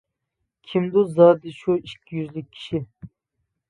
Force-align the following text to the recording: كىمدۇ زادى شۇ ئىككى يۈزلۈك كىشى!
كىمدۇ 0.71 1.03
زادى 1.19 1.55
شۇ 1.59 1.79
ئىككى 1.79 2.19
يۈزلۈك 2.25 2.53
كىشى! 2.53 2.85